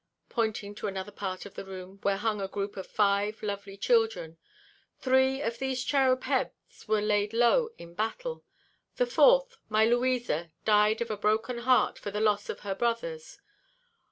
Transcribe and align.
pointing 0.29 0.73
to 0.73 0.87
another 0.87 1.11
part 1.11 1.45
of 1.45 1.53
the 1.53 1.63
room, 1.63 1.99
where 2.01 2.17
hung 2.17 2.41
a 2.41 2.47
group 2.47 2.75
of 2.75 2.87
five 2.87 3.43
lovely 3.43 3.77
children, 3.77 4.35
"three 4.97 5.43
of 5.43 5.59
these 5.59 5.83
cherub 5.83 6.23
heads 6.23 6.87
were 6.87 7.03
laid 7.03 7.33
low 7.33 7.69
in 7.77 7.93
battle; 7.93 8.43
the 8.95 9.05
fourth, 9.05 9.57
my 9.69 9.85
Louisa, 9.85 10.49
died 10.65 11.01
of 11.01 11.11
a 11.11 11.15
broken 11.17 11.59
heart 11.59 11.99
for 11.99 12.09
the 12.09 12.19
loss 12.19 12.49
of 12.49 12.61
her 12.61 12.73
brothers. 12.73 13.37